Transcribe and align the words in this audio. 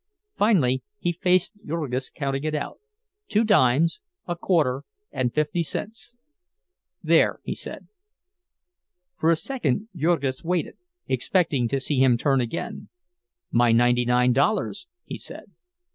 Finally, 0.35 0.81
he 0.97 1.11
faced 1.11 1.53
Jurgis, 1.63 2.09
counting 2.09 2.43
it 2.43 2.55
out—two 2.55 3.43
dimes, 3.43 4.01
a 4.27 4.35
quarter, 4.35 4.81
and 5.11 5.31
fifty 5.31 5.61
cents. 5.61 6.17
"There," 7.03 7.39
he 7.43 7.53
said. 7.53 7.87
For 9.13 9.29
a 9.29 9.35
second 9.35 9.89
Jurgis 9.95 10.43
waited, 10.43 10.77
expecting 11.07 11.67
to 11.67 11.79
see 11.79 11.99
him 11.99 12.17
turn 12.17 12.41
again. 12.41 12.89
"My 13.51 13.71
ninety 13.73 14.05
nine 14.05 14.33
dollars," 14.33 14.87
he 15.03 15.19
said. 15.19 15.51